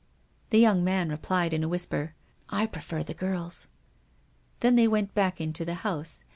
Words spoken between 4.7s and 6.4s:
they went back into the house.